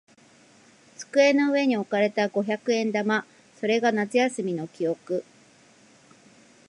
[0.97, 3.23] 机の上に置かれた五百円玉。
[3.59, 5.23] それが夏休みの記憶。